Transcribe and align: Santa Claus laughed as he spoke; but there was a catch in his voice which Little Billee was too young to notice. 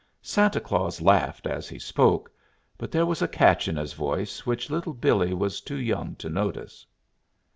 Santa 0.23 0.59
Claus 0.59 0.99
laughed 0.99 1.45
as 1.45 1.69
he 1.69 1.77
spoke; 1.77 2.31
but 2.75 2.89
there 2.89 3.05
was 3.05 3.21
a 3.21 3.27
catch 3.27 3.67
in 3.67 3.75
his 3.77 3.93
voice 3.93 4.47
which 4.47 4.71
Little 4.71 4.93
Billee 4.95 5.35
was 5.35 5.61
too 5.61 5.77
young 5.77 6.15
to 6.15 6.27
notice. 6.27 6.87